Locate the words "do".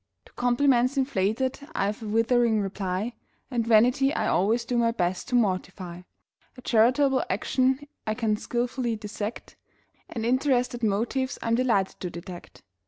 4.65-4.75